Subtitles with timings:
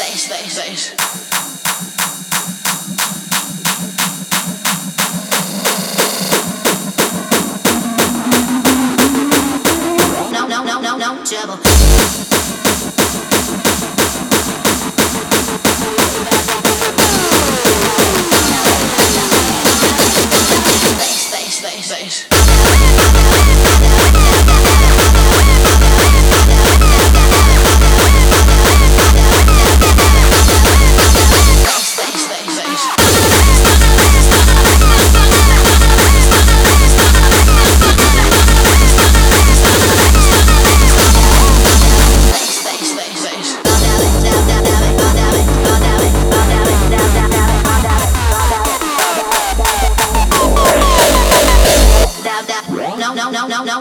[0.00, 1.29] bass, bass, bass.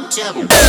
[0.09, 0.69] Trouble.